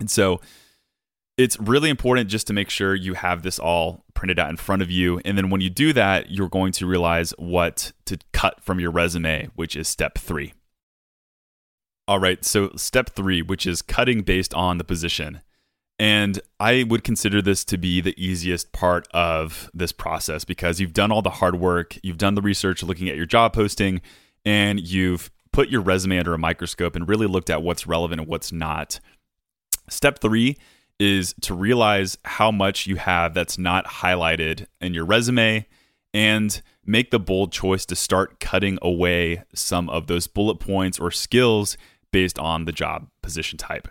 And 0.00 0.10
so 0.10 0.40
it's 1.36 1.60
really 1.60 1.90
important 1.90 2.30
just 2.30 2.46
to 2.46 2.54
make 2.54 2.70
sure 2.70 2.94
you 2.94 3.12
have 3.12 3.42
this 3.42 3.58
all 3.58 4.02
printed 4.14 4.38
out 4.38 4.48
in 4.48 4.56
front 4.56 4.80
of 4.80 4.90
you. 4.90 5.20
And 5.22 5.36
then 5.36 5.50
when 5.50 5.60
you 5.60 5.68
do 5.68 5.92
that, 5.92 6.30
you're 6.30 6.48
going 6.48 6.72
to 6.72 6.86
realize 6.86 7.32
what 7.36 7.92
to 8.06 8.16
cut 8.32 8.64
from 8.64 8.80
your 8.80 8.90
resume, 8.90 9.50
which 9.54 9.76
is 9.76 9.86
step 9.86 10.16
three. 10.16 10.54
All 12.08 12.20
right, 12.20 12.42
so 12.42 12.70
step 12.76 13.10
three, 13.10 13.42
which 13.42 13.66
is 13.66 13.82
cutting 13.82 14.22
based 14.22 14.54
on 14.54 14.78
the 14.78 14.84
position. 14.84 15.42
And 15.98 16.40
I 16.60 16.84
would 16.86 17.04
consider 17.04 17.40
this 17.40 17.64
to 17.66 17.78
be 17.78 18.00
the 18.00 18.14
easiest 18.22 18.72
part 18.72 19.08
of 19.12 19.70
this 19.72 19.92
process 19.92 20.44
because 20.44 20.78
you've 20.78 20.92
done 20.92 21.10
all 21.10 21.22
the 21.22 21.30
hard 21.30 21.58
work, 21.58 21.98
you've 22.02 22.18
done 22.18 22.34
the 22.34 22.42
research 22.42 22.82
looking 22.82 23.08
at 23.08 23.16
your 23.16 23.24
job 23.24 23.54
posting, 23.54 24.02
and 24.44 24.80
you've 24.80 25.30
put 25.52 25.70
your 25.70 25.80
resume 25.80 26.18
under 26.18 26.34
a 26.34 26.38
microscope 26.38 26.96
and 26.96 27.08
really 27.08 27.26
looked 27.26 27.48
at 27.48 27.62
what's 27.62 27.86
relevant 27.86 28.20
and 28.20 28.28
what's 28.28 28.52
not. 28.52 29.00
Step 29.88 30.18
three 30.18 30.58
is 30.98 31.34
to 31.40 31.54
realize 31.54 32.18
how 32.24 32.50
much 32.50 32.86
you 32.86 32.96
have 32.96 33.32
that's 33.32 33.56
not 33.56 33.86
highlighted 33.86 34.66
in 34.80 34.92
your 34.92 35.04
resume 35.04 35.66
and 36.12 36.62
make 36.84 37.10
the 37.10 37.18
bold 37.18 37.52
choice 37.52 37.84
to 37.86 37.96
start 37.96 38.40
cutting 38.40 38.78
away 38.82 39.42
some 39.54 39.88
of 39.90 40.06
those 40.06 40.26
bullet 40.26 40.56
points 40.56 40.98
or 40.98 41.10
skills 41.10 41.76
based 42.12 42.38
on 42.38 42.64
the 42.64 42.72
job 42.72 43.08
position 43.22 43.58
type. 43.58 43.88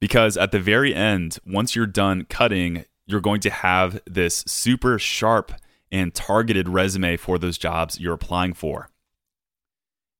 Because 0.00 0.36
at 0.36 0.52
the 0.52 0.60
very 0.60 0.94
end, 0.94 1.38
once 1.46 1.74
you're 1.74 1.86
done 1.86 2.26
cutting, 2.28 2.84
you're 3.06 3.20
going 3.20 3.40
to 3.40 3.50
have 3.50 4.00
this 4.06 4.44
super 4.46 4.98
sharp 4.98 5.52
and 5.90 6.14
targeted 6.14 6.68
resume 6.68 7.16
for 7.16 7.38
those 7.38 7.58
jobs 7.58 8.00
you're 8.00 8.14
applying 8.14 8.52
for. 8.52 8.88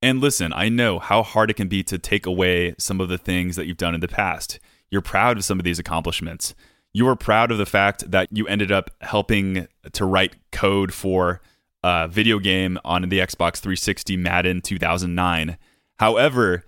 And 0.00 0.20
listen, 0.20 0.52
I 0.52 0.68
know 0.68 0.98
how 0.98 1.22
hard 1.22 1.50
it 1.50 1.54
can 1.54 1.68
be 1.68 1.82
to 1.84 1.98
take 1.98 2.26
away 2.26 2.74
some 2.78 3.00
of 3.00 3.08
the 3.08 3.18
things 3.18 3.56
that 3.56 3.66
you've 3.66 3.78
done 3.78 3.94
in 3.94 4.00
the 4.00 4.08
past. 4.08 4.60
You're 4.90 5.00
proud 5.00 5.38
of 5.38 5.44
some 5.44 5.58
of 5.58 5.64
these 5.64 5.78
accomplishments. 5.78 6.54
You 6.92 7.08
are 7.08 7.16
proud 7.16 7.50
of 7.50 7.58
the 7.58 7.66
fact 7.66 8.10
that 8.10 8.28
you 8.30 8.46
ended 8.46 8.70
up 8.70 8.90
helping 9.00 9.66
to 9.92 10.04
write 10.04 10.36
code 10.52 10.92
for 10.92 11.40
a 11.82 12.06
video 12.06 12.38
game 12.38 12.78
on 12.84 13.02
the 13.08 13.18
Xbox 13.18 13.56
360 13.56 14.16
Madden 14.16 14.60
2009. 14.60 15.56
However, 15.98 16.64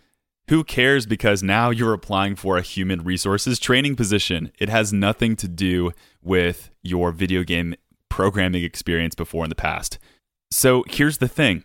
who 0.48 0.62
cares 0.62 1.06
because 1.06 1.42
now 1.42 1.70
you're 1.70 1.92
applying 1.92 2.36
for 2.36 2.56
a 2.56 2.62
human 2.62 3.02
resources 3.02 3.58
training 3.58 3.96
position. 3.96 4.52
It 4.58 4.68
has 4.68 4.92
nothing 4.92 5.36
to 5.36 5.48
do 5.48 5.92
with 6.22 6.70
your 6.82 7.10
video 7.10 7.42
game 7.42 7.74
programming 8.08 8.62
experience 8.62 9.14
before 9.14 9.44
in 9.44 9.48
the 9.48 9.56
past. 9.56 9.98
So 10.50 10.84
here's 10.88 11.18
the 11.18 11.28
thing 11.28 11.64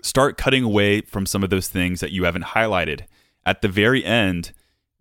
start 0.00 0.36
cutting 0.36 0.62
away 0.62 1.00
from 1.00 1.26
some 1.26 1.42
of 1.42 1.50
those 1.50 1.68
things 1.68 2.00
that 2.00 2.12
you 2.12 2.24
haven't 2.24 2.44
highlighted. 2.44 3.02
At 3.44 3.62
the 3.62 3.68
very 3.68 4.04
end, 4.04 4.52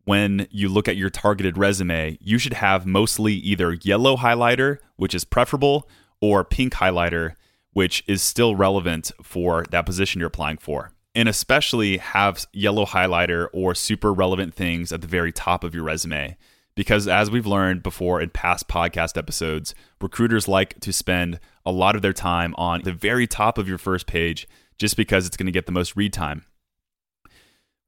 when 0.05 0.47
you 0.49 0.69
look 0.69 0.87
at 0.87 0.97
your 0.97 1.09
targeted 1.09 1.57
resume, 1.57 2.17
you 2.19 2.39
should 2.39 2.53
have 2.53 2.85
mostly 2.85 3.33
either 3.33 3.73
yellow 3.73 4.17
highlighter, 4.17 4.77
which 4.95 5.13
is 5.13 5.23
preferable, 5.23 5.87
or 6.19 6.43
pink 6.43 6.73
highlighter, 6.75 7.33
which 7.73 8.03
is 8.07 8.23
still 8.23 8.55
relevant 8.55 9.11
for 9.21 9.65
that 9.69 9.85
position 9.85 10.19
you're 10.19 10.29
applying 10.29 10.57
for 10.57 10.91
and 11.17 11.27
especially 11.27 11.97
have 11.97 12.45
yellow 12.53 12.85
highlighter 12.85 13.47
or 13.51 13.73
super 13.73 14.13
relevant 14.13 14.53
things 14.53 14.91
at 14.91 15.01
the 15.01 15.07
very 15.07 15.31
top 15.31 15.63
of 15.63 15.73
your 15.73 15.83
resume. 15.83 16.37
Because 16.75 17.07
as 17.07 17.31
we've 17.31 17.47
learned 17.47 17.81
before 17.81 18.21
in 18.21 18.29
past 18.29 18.67
podcast 18.67 19.17
episodes, 19.17 19.73
recruiters 19.99 20.47
like 20.47 20.79
to 20.79 20.93
spend 20.93 21.39
a 21.65 21.71
lot 21.71 21.95
of 21.95 22.03
their 22.03 22.13
time 22.13 22.53
on 22.55 22.83
the 22.83 22.93
very 22.93 23.25
top 23.25 23.57
of 23.57 23.67
your 23.67 23.79
first 23.79 24.05
page 24.05 24.47
just 24.77 24.95
because 24.95 25.25
it's 25.25 25.35
going 25.35 25.47
to 25.47 25.51
get 25.51 25.65
the 25.65 25.71
most 25.71 25.95
read 25.95 26.13
time. 26.13 26.45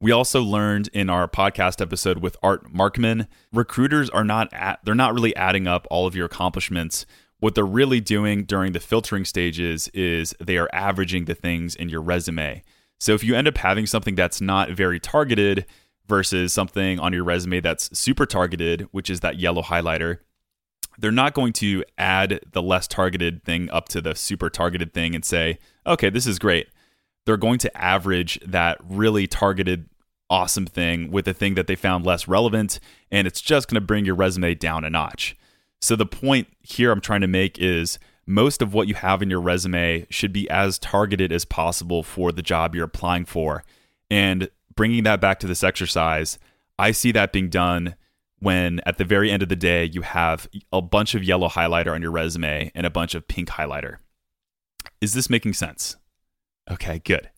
We 0.01 0.11
also 0.11 0.41
learned 0.41 0.89
in 0.91 1.07
our 1.07 1.27
podcast 1.27 1.81
episode 1.81 2.23
with 2.23 2.35
Art 2.41 2.73
Markman, 2.73 3.27
recruiters 3.53 4.09
are 4.09 4.23
not 4.23 4.51
at, 4.53 4.79
they're 4.83 4.95
not 4.95 5.13
really 5.13 5.35
adding 5.35 5.67
up 5.67 5.85
all 5.91 6.07
of 6.07 6.15
your 6.15 6.25
accomplishments. 6.25 7.05
What 7.37 7.53
they're 7.53 7.63
really 7.63 8.01
doing 8.01 8.45
during 8.45 8.71
the 8.71 8.79
filtering 8.79 9.23
stages 9.23 9.87
is 9.89 10.33
they 10.39 10.57
are 10.57 10.69
averaging 10.73 11.25
the 11.25 11.35
things 11.35 11.75
in 11.75 11.89
your 11.89 12.01
resume. 12.01 12.63
So 12.99 13.13
if 13.13 13.23
you 13.23 13.35
end 13.35 13.47
up 13.47 13.57
having 13.57 13.85
something 13.85 14.15
that's 14.15 14.41
not 14.41 14.71
very 14.71 14.99
targeted 14.99 15.65
versus 16.07 16.51
something 16.51 16.99
on 16.99 17.13
your 17.13 17.23
resume 17.23 17.61
that's 17.61 17.97
super 17.97 18.25
targeted, 18.25 18.87
which 18.91 19.09
is 19.09 19.21
that 19.21 19.39
yellow 19.39 19.61
highlighter, 19.61 20.19
they're 20.97 21.11
not 21.11 21.33
going 21.33 21.53
to 21.53 21.83
add 21.97 22.41
the 22.51 22.61
less 22.61 22.87
targeted 22.87 23.43
thing 23.43 23.69
up 23.69 23.87
to 23.89 24.01
the 24.01 24.15
super 24.15 24.49
targeted 24.49 24.93
thing 24.93 25.15
and 25.15 25.23
say, 25.23 25.57
okay, 25.87 26.09
this 26.09 26.27
is 26.27 26.39
great. 26.39 26.67
They're 27.25 27.37
going 27.37 27.59
to 27.59 27.77
average 27.77 28.39
that 28.45 28.77
really 28.83 29.27
targeted, 29.27 29.87
awesome 30.29 30.65
thing 30.65 31.09
with 31.09 31.25
the 31.25 31.33
thing 31.33 31.55
that 31.55 31.67
they 31.67 31.75
found 31.75 32.05
less 32.05 32.27
relevant, 32.27 32.79
and 33.11 33.27
it's 33.27 33.39
just 33.39 33.69
going 33.69 33.75
to 33.81 33.85
bring 33.85 34.03
your 34.03 34.15
resume 34.15 34.55
down 34.55 34.83
a 34.83 34.89
notch. 34.89 35.37
So 35.81 35.95
the 35.95 36.05
point 36.05 36.47
here 36.61 36.91
I'm 36.91 37.01
trying 37.01 37.21
to 37.21 37.27
make 37.27 37.57
is 37.57 37.97
most 38.29 38.61
of 38.61 38.75
what 38.75 38.87
you 38.87 38.93
have 38.93 39.23
in 39.23 39.29
your 39.29 39.41
resume 39.41 40.05
should 40.11 40.31
be 40.31 40.47
as 40.51 40.77
targeted 40.77 41.31
as 41.31 41.45
possible 41.45 42.03
for 42.03 42.31
the 42.31 42.43
job 42.43 42.75
you're 42.75 42.85
applying 42.85 43.25
for. 43.25 43.63
And 44.11 44.51
bringing 44.75 45.03
that 45.05 45.19
back 45.19 45.39
to 45.39 45.47
this 45.47 45.63
exercise, 45.63 46.37
I 46.77 46.91
see 46.91 47.11
that 47.13 47.33
being 47.33 47.49
done 47.49 47.95
when 48.37 48.81
at 48.85 48.99
the 48.99 49.03
very 49.03 49.31
end 49.31 49.41
of 49.41 49.49
the 49.49 49.55
day 49.55 49.83
you 49.83 50.03
have 50.03 50.47
a 50.71 50.79
bunch 50.79 51.15
of 51.15 51.23
yellow 51.23 51.49
highlighter 51.49 51.91
on 51.91 52.03
your 52.03 52.11
resume 52.11 52.71
and 52.75 52.85
a 52.85 52.91
bunch 52.91 53.15
of 53.15 53.27
pink 53.27 53.49
highlighter. 53.49 53.97
Is 55.01 55.13
this 55.13 55.29
making 55.29 55.53
sense? 55.53 55.95
Okay, 56.69 56.99
good. 56.99 57.31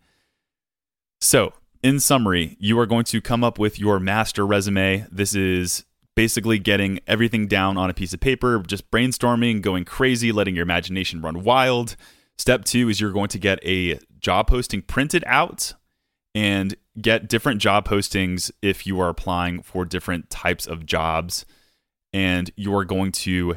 So, 1.21 1.53
in 1.81 2.01
summary, 2.01 2.57
you 2.59 2.77
are 2.77 2.85
going 2.85 3.05
to 3.05 3.21
come 3.21 3.45
up 3.45 3.57
with 3.57 3.79
your 3.79 3.97
master 3.97 4.45
resume. 4.45 5.05
This 5.09 5.33
is 5.33 5.85
basically 6.21 6.59
getting 6.59 6.99
everything 7.07 7.47
down 7.47 7.77
on 7.77 7.89
a 7.89 7.95
piece 7.95 8.13
of 8.13 8.19
paper, 8.19 8.61
just 8.67 8.91
brainstorming, 8.91 9.59
going 9.59 9.83
crazy, 9.83 10.31
letting 10.31 10.53
your 10.53 10.61
imagination 10.61 11.19
run 11.19 11.41
wild. 11.41 11.95
Step 12.37 12.63
two 12.63 12.89
is 12.89 13.01
you're 13.01 13.11
going 13.11 13.27
to 13.27 13.39
get 13.39 13.57
a 13.65 13.97
job 14.19 14.45
posting 14.45 14.83
printed 14.83 15.23
out 15.25 15.73
and 16.35 16.75
get 17.01 17.27
different 17.27 17.59
job 17.59 17.87
postings 17.87 18.51
if 18.61 18.85
you 18.85 18.99
are 18.99 19.09
applying 19.09 19.63
for 19.63 19.83
different 19.83 20.29
types 20.29 20.67
of 20.67 20.85
jobs. 20.85 21.43
And 22.13 22.51
you're 22.55 22.85
going 22.85 23.11
to 23.13 23.55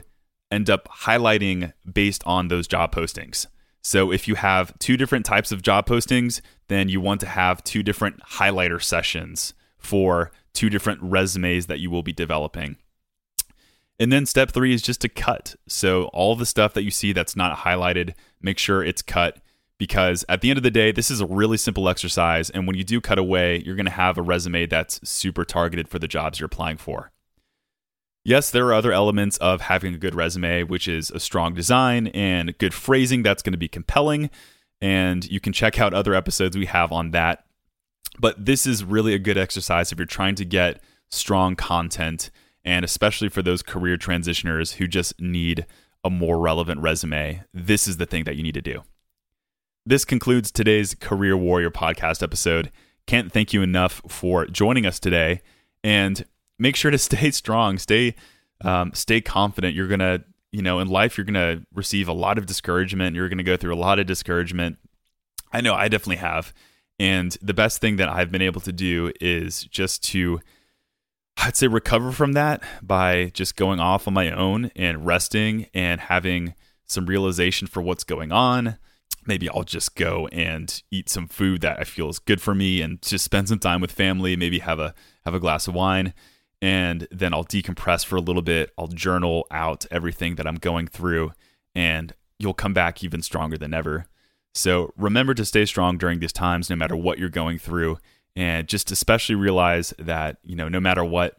end 0.51 0.71
up 0.71 0.89
highlighting 0.89 1.75
based 1.93 2.25
on 2.25 2.49
those 2.49 2.67
job 2.67 2.95
postings. 2.95 3.47
So 3.83 4.11
if 4.11 4.27
you 4.27 4.37
have 4.37 4.73
two 4.79 4.97
different 4.97 5.27
types 5.27 5.53
of 5.53 5.61
job 5.61 5.87
postings, 5.87 6.41
then 6.69 6.89
you 6.89 7.03
want 7.03 7.21
to 7.21 7.27
have 7.27 7.63
two 7.63 7.83
different 7.83 8.23
highlighter 8.23 8.83
sessions 8.83 9.53
for 9.77 10.33
two 10.55 10.71
different 10.71 11.03
resumes 11.03 11.67
that 11.67 11.81
you 11.81 11.91
will 11.91 12.03
be 12.03 12.13
developing. 12.13 12.77
And 13.99 14.13
then 14.13 14.27
step 14.27 14.51
three 14.51 14.75
is 14.75 14.83
just 14.83 15.01
to 15.03 15.09
cut. 15.09 15.55
So 15.69 16.05
all 16.07 16.35
the 16.35 16.47
stuff 16.47 16.75
that 16.75 16.83
you 16.83 16.91
see 16.91 17.13
that's 17.13 17.37
not 17.37 17.59
highlighted, 17.59 18.15
make 18.41 18.59
sure 18.59 18.83
it's 18.83 19.03
cut 19.03 19.39
because 19.79 20.25
at 20.29 20.41
the 20.41 20.51
end 20.51 20.57
of 20.57 20.63
the 20.63 20.71
day, 20.71 20.93
this 20.93 21.11
is 21.11 21.21
a 21.21 21.27
really 21.27 21.57
simple 21.57 21.89
exercise. 21.89 22.51
And 22.51 22.67
when 22.67 22.77
you 22.77 22.85
do 22.85 23.01
cut 23.01 23.19
away, 23.19 23.63
you're 23.65 23.77
going 23.77 23.87
to 23.87 23.93
have 23.93 24.19
a 24.19 24.23
resume 24.23 24.67
that's 24.67 25.07
super 25.09 25.45
targeted 25.45 25.89
for 25.89 25.99
the 25.99 26.09
jobs 26.09 26.41
you're 26.41 26.47
applying 26.47 26.77
for. 26.77 27.13
Yes, 28.25 28.51
there 28.51 28.67
are 28.67 28.73
other 28.73 28.93
elements 28.93 29.37
of 29.39 29.61
having 29.61 29.95
a 29.95 29.99
good 29.99 30.15
resume, 30.15 30.63
which 30.63 30.89
is 30.89 31.11
a 31.11 31.21
strong 31.21 31.53
design 31.55 32.07
and 32.09 32.57
good 32.59 32.73
phrasing 32.73 33.23
that's 33.23 33.43
going 33.43 33.53
to 33.53 33.59
be 33.59 33.69
compelling. 33.69 34.31
And 34.81 35.31
you 35.31 35.41
can 35.41 35.53
check 35.53 35.79
out 35.79 35.93
other 35.93 36.15
episodes 36.15 36.57
we 36.57 36.67
have 36.67 36.91
on 36.91 37.11
that. 37.11 37.45
But 38.19 38.45
this 38.45 38.67
is 38.67 38.85
really 38.85 39.15
a 39.15 39.19
good 39.19 39.39
exercise 39.39 39.91
if 39.91 39.99
you're 39.99 40.07
trying 40.07 40.35
to 40.37 40.45
get 40.45 40.81
strong 41.11 41.57
content, 41.57 42.31
and 42.65 42.85
especially 42.85 43.29
for 43.29 43.43
those 43.43 43.63
career 43.63 43.97
transitioners 43.97 44.75
who 44.75 44.87
just 44.87 45.21
need 45.21 45.67
a 46.05 46.11
more 46.11 46.39
relevant 46.39 46.81
resume. 46.81 47.43
This 47.53 47.89
is 47.89 47.97
the 47.97 48.07
thing 48.07 48.25
that 48.25 48.37
you 48.37 48.43
need 48.43 48.55
to 48.55 48.63
do. 48.63 48.83
This 49.87 50.05
concludes 50.05 50.51
today's 50.51 50.95
Career 50.95 51.37
Warrior 51.37 51.71
podcast 51.71 52.23
episode. 52.23 52.71
Can't 53.07 53.33
thank 53.33 53.53
you 53.53 53.63
enough 53.63 54.01
for 54.09 54.47
joining 54.47 54.87
us 54.87 54.99
today, 54.99 55.41
and 55.83 56.25
make 56.59 56.77
sure 56.77 56.91
to 56.91 56.99
stay 57.11 57.31
strong, 57.31 57.79
stay 57.79 58.15
um, 58.63 58.93
stay 58.95 59.21
confident. 59.21 59.75
You're 59.75 59.89
gonna, 59.89 60.25
you 60.53 60.63
know, 60.63 60.79
in 60.79 60.89
life, 60.89 61.19
you're 61.19 61.25
gonna 61.25 61.63
receive 61.75 62.09
a 62.09 62.13
lot 62.13 62.39
of 62.39 62.47
discouragement. 62.47 63.17
You're 63.17 63.29
gonna 63.29 63.43
go 63.43 63.57
through 63.57 63.75
a 63.75 63.77
lot 63.77 63.99
of 63.99 64.07
discouragement. 64.07 64.79
I 65.53 65.61
know 65.61 65.75
I 65.75 65.89
definitely 65.89 66.17
have. 66.17 66.53
And 66.99 67.37
the 67.43 67.55
best 67.55 67.81
thing 67.81 67.97
that 67.97 68.09
I've 68.09 68.31
been 68.31 68.43
able 68.43 68.61
to 68.63 68.73
do 68.73 69.13
is 69.21 69.65
just 69.65 70.05
to, 70.11 70.41
I'd 71.37 71.57
say, 71.57 71.67
recover 71.67 72.13
from 72.13 72.33
that 72.33 72.63
by 72.83 73.31
just 73.35 73.57
going 73.57 73.81
off 73.81 74.07
on 74.07 74.15
my 74.15 74.31
own 74.31 74.71
and 74.77 75.05
resting 75.05 75.67
and 75.75 76.01
having 76.01 76.55
some 76.87 77.07
realization 77.07 77.67
for 77.67 77.83
what's 77.83 78.05
going 78.05 78.31
on. 78.31 78.79
Maybe 79.27 79.49
I'll 79.49 79.65
just 79.65 79.97
go 79.97 80.29
and 80.29 80.83
eat 80.91 81.09
some 81.09 81.29
food 81.29 81.63
that 81.63 81.81
I 81.81 81.85
feel 81.85 82.11
is 82.11 82.19
good 82.19 82.43
for 82.43 82.55
me 82.55 82.83
and 82.83 83.01
just 83.01 83.25
spend 83.25 83.49
some 83.49 83.59
time 83.59 83.81
with 83.81 83.91
family, 83.91 84.37
maybe 84.37 84.59
have 84.59 84.79
a 84.79 84.95
have 85.25 85.35
a 85.35 85.41
glass 85.41 85.67
of 85.67 85.75
wine 85.75 86.13
and 86.65 87.07
then 87.11 87.35
I'll 87.35 87.45
decompress 87.45 88.07
for 88.07 88.17
a 88.17 88.23
little 88.23 88.41
bit. 88.41 88.73
I'll 88.79 88.87
journal 88.87 89.47
out 89.51 89.85
everything 89.91 90.37
that 90.37 90.47
I'm 90.47 90.55
going 90.55 90.87
through 90.87 91.33
and 91.75 92.15
you'll 92.39 92.55
come 92.55 92.73
back 92.73 93.05
even 93.05 93.21
stronger 93.21 93.59
than 93.59 93.75
ever. 93.75 94.07
So 94.55 94.93
remember 94.97 95.35
to 95.35 95.45
stay 95.45 95.67
strong 95.67 95.99
during 95.99 96.21
these 96.21 96.33
times, 96.33 96.71
no 96.71 96.77
matter 96.77 96.97
what 96.97 97.19
you're 97.19 97.29
going 97.29 97.59
through. 97.59 97.99
And 98.37 98.67
just 98.67 98.91
especially 98.91 99.35
realize 99.35 99.95
that, 99.99 100.39
you 100.43 100.57
know, 100.57 100.69
no 100.69 100.81
matter 100.81 101.05
what, 101.05 101.37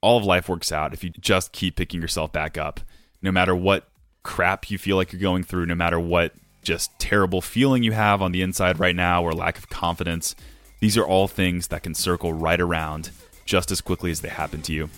all 0.00 0.18
of 0.18 0.24
life 0.24 0.48
works 0.48 0.70
out 0.70 0.92
if 0.92 1.02
you 1.02 1.10
just 1.10 1.52
keep 1.52 1.76
picking 1.76 2.00
yourself 2.00 2.32
back 2.32 2.58
up. 2.58 2.80
No 3.22 3.32
matter 3.32 3.54
what 3.56 3.88
crap 4.22 4.70
you 4.70 4.78
feel 4.78 4.96
like 4.96 5.12
you're 5.12 5.20
going 5.20 5.42
through, 5.42 5.66
no 5.66 5.74
matter 5.74 5.98
what 5.98 6.34
just 6.62 6.96
terrible 6.98 7.40
feeling 7.40 7.82
you 7.82 7.92
have 7.92 8.20
on 8.20 8.32
the 8.32 8.42
inside 8.42 8.78
right 8.78 8.94
now 8.94 9.22
or 9.22 9.32
lack 9.32 9.58
of 9.58 9.68
confidence, 9.68 10.34
these 10.80 10.96
are 10.96 11.06
all 11.06 11.28
things 11.28 11.68
that 11.68 11.82
can 11.82 11.94
circle 11.94 12.32
right 12.32 12.60
around 12.60 13.10
just 13.44 13.70
as 13.70 13.80
quickly 13.80 14.10
as 14.10 14.20
they 14.20 14.28
happen 14.28 14.62
to 14.62 14.72
you. 14.72 14.90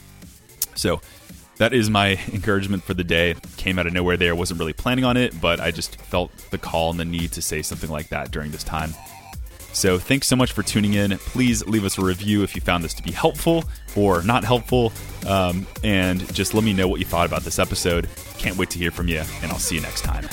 So, 0.75 1.01
that 1.59 1.73
is 1.73 1.91
my 1.91 2.19
encouragement 2.33 2.83
for 2.83 2.95
the 2.95 3.05
day. 3.05 3.35
Came 3.57 3.79
out 3.79 3.87
of 3.87 3.93
nowhere 3.93 4.17
there, 4.17 4.35
wasn't 4.35 4.59
really 4.59 4.73
planning 4.73 5.05
on 5.05 5.17
it, 5.17 5.39
but 5.41 5.61
I 5.61 5.71
just 5.71 6.01
felt 6.01 6.37
the 6.51 6.59
call 6.59 6.91
and 6.91 6.99
the 6.99 7.05
need 7.05 7.33
to 7.33 7.43
say 7.43 7.63
something 7.63 7.91
like 7.91 8.09
that 8.09 8.31
during 8.31 8.51
this 8.51 8.65
time. 8.65 8.91
So, 9.73 9.99
thanks 9.99 10.27
so 10.27 10.35
much 10.35 10.53
for 10.53 10.63
tuning 10.63 10.95
in. 10.95 11.17
Please 11.19 11.65
leave 11.67 11.85
us 11.85 11.99
a 11.99 12.03
review 12.03 12.43
if 12.43 12.57
you 12.57 12.61
found 12.61 12.83
this 12.83 12.95
to 12.95 13.03
be 13.03 13.13
helpful 13.13 13.65
or 13.95 14.23
not 14.23 14.43
helpful. 14.43 14.93
Um, 15.27 15.67
and 15.85 16.33
just 16.35 16.55
let 16.55 16.65
me 16.65 16.73
know 16.73 16.89
what 16.89 17.01
you 17.01 17.07
thought 17.07 17.27
about 17.27 17.43
this 17.43 17.59
episode. 17.59 18.09
Can't 18.39 18.57
wait 18.57 18.71
to 18.71 18.79
hear 18.79 18.91
from 18.91 19.09
you, 19.09 19.23
and 19.43 19.53
I'll 19.53 19.59
see 19.59 19.77
you 19.77 19.81
next 19.83 20.03
time. 20.03 20.27